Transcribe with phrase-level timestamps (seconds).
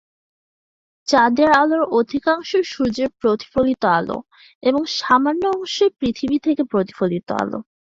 [1.07, 4.17] চাঁদের আলোর অধিকাংশই সূর্যের প্রতিফলিত আলো
[4.63, 7.59] এবং সামান্য অংশই পৃথিবী থেকে প্রতিফলিত আলো।